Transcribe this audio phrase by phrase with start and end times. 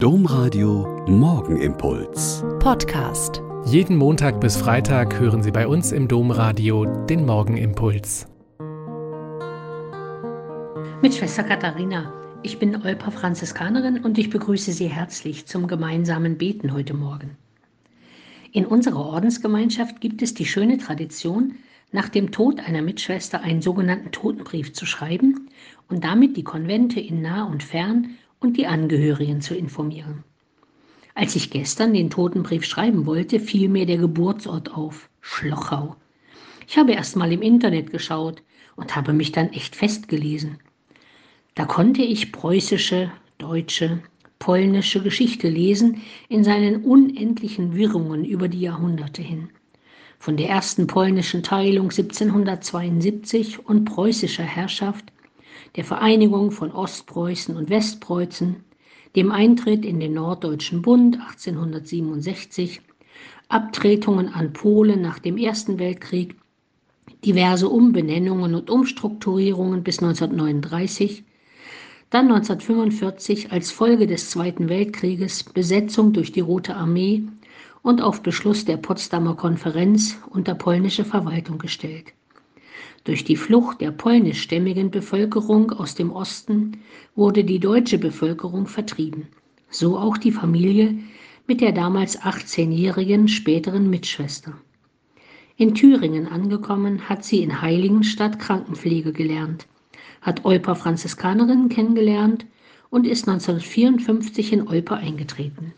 [0.00, 2.44] Domradio Morgenimpuls.
[2.60, 3.42] Podcast.
[3.66, 8.28] Jeden Montag bis Freitag hören Sie bei uns im Domradio den Morgenimpuls.
[11.02, 12.12] Mit Schwester Katharina.
[12.44, 17.36] Ich bin Olpa Franziskanerin und ich begrüße Sie herzlich zum gemeinsamen Beten heute Morgen.
[18.52, 21.56] In unserer Ordensgemeinschaft gibt es die schöne Tradition,
[21.90, 25.48] nach dem Tod einer Mitschwester einen sogenannten Totenbrief zu schreiben
[25.88, 28.10] und damit die Konvente in nah und fern
[28.40, 30.24] und die Angehörigen zu informieren.
[31.14, 35.96] Als ich gestern den Totenbrief schreiben wollte, fiel mir der Geburtsort auf, Schlochau.
[36.68, 38.42] Ich habe erst mal im Internet geschaut
[38.76, 40.58] und habe mich dann echt festgelesen.
[41.56, 44.00] Da konnte ich preußische, deutsche,
[44.38, 49.50] polnische Geschichte lesen in seinen unendlichen Wirrungen über die Jahrhunderte hin.
[50.20, 55.12] Von der ersten polnischen Teilung 1772 und preußischer Herrschaft
[55.76, 58.56] der Vereinigung von Ostpreußen und Westpreußen,
[59.16, 62.80] dem Eintritt in den Norddeutschen Bund 1867,
[63.48, 66.36] Abtretungen an Polen nach dem Ersten Weltkrieg,
[67.24, 71.24] diverse Umbenennungen und Umstrukturierungen bis 1939,
[72.10, 77.24] dann 1945 als Folge des Zweiten Weltkrieges Besetzung durch die Rote Armee
[77.82, 82.12] und auf Beschluss der Potsdamer Konferenz unter polnische Verwaltung gestellt.
[83.04, 86.78] Durch die Flucht der polnischstämmigen Bevölkerung aus dem Osten
[87.16, 89.28] wurde die deutsche Bevölkerung vertrieben,
[89.70, 90.98] so auch die Familie
[91.46, 94.52] mit der damals 18-jährigen späteren Mitschwester.
[95.56, 99.66] In Thüringen angekommen, hat sie in Heiligenstadt Krankenpflege gelernt,
[100.20, 102.46] hat Olper Franziskanerin kennengelernt
[102.90, 105.72] und ist 1954 in Olper eingetreten.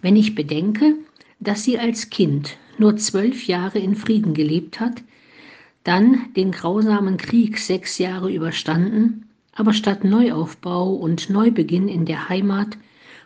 [0.00, 0.94] Wenn ich bedenke,
[1.40, 5.02] dass sie als Kind nur zwölf Jahre in Frieden gelebt hat,
[5.84, 12.76] dann den grausamen Krieg sechs Jahre überstanden, aber statt Neuaufbau und Neubeginn in der Heimat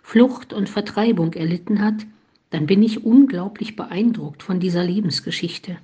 [0.02, 2.06] Flucht und Vertreibung erlitten hat,
[2.50, 5.78] dann bin ich unglaublich beeindruckt von dieser Lebensgeschichte.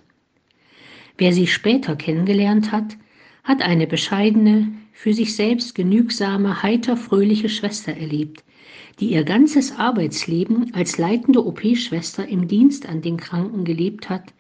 [1.16, 2.97] Wer sie später kennengelernt hat,
[3.44, 8.43] hat eine bescheidene, für sich selbst genügsame, heiter fröhliche Schwester erlebt,
[9.00, 14.32] die ihr ganzes Arbeitsleben als leitende OP-Schwester im Dienst an den Kranken gelebt hat,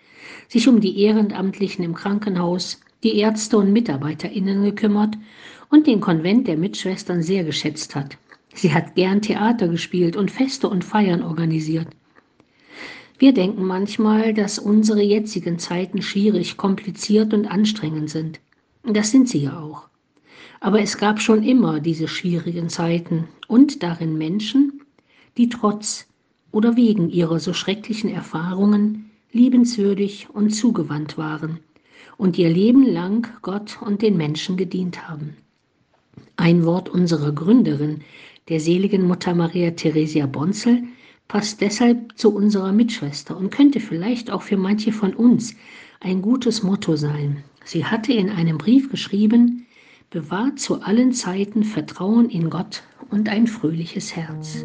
[0.48, 5.16] sich um die Ehrenamtlichen im Krankenhaus, die Ärzte und MitarbeiterInnen gekümmert
[5.70, 8.16] und den Konvent der Mitschwestern sehr geschätzt hat.
[8.54, 11.88] Sie hat gern Theater gespielt und Feste und Feiern organisiert.
[13.18, 18.40] Wir denken manchmal, dass unsere jetzigen Zeiten schwierig, kompliziert und anstrengend sind.
[18.84, 19.88] Das sind sie ja auch.
[20.60, 24.82] Aber es gab schon immer diese schwierigen Zeiten und darin Menschen,
[25.36, 26.06] die trotz
[26.52, 31.58] oder wegen ihrer so schrecklichen Erfahrungen liebenswürdig und zugewandt waren
[32.16, 35.36] und ihr Leben lang Gott und den Menschen gedient haben.
[36.36, 38.00] Ein Wort unserer Gründerin,
[38.48, 40.84] der seligen Mutter Maria Theresia Bonzel,
[41.26, 45.54] passt deshalb zu unserer Mitschwester und könnte vielleicht auch für manche von uns
[46.00, 47.42] ein gutes Motto sein.
[47.64, 49.66] Sie hatte in einem Brief geschrieben,
[50.10, 54.64] bewahrt zu allen Zeiten Vertrauen in Gott und ein fröhliches Herz.